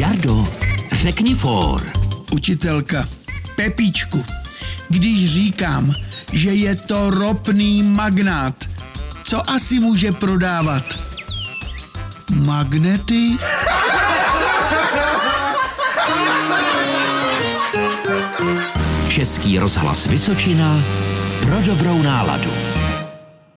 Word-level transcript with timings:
Jardo, 0.00 0.44
řekni 0.92 1.34
for. 1.34 1.82
Učitelka, 2.32 3.08
pepičku. 3.56 4.24
když 4.88 5.32
říkám, 5.32 5.92
že 6.32 6.50
je 6.50 6.76
to 6.76 7.10
ropný 7.10 7.82
magnát, 7.82 8.54
co 9.24 9.50
asi 9.50 9.80
může 9.80 10.12
prodávat? 10.12 10.82
Magnety? 12.30 13.36
Český 19.08 19.58
rozhlas 19.58 20.06
Vysočina 20.06 20.82
pro 21.40 21.62
dobrou 21.62 22.02
náladu. 22.02 22.69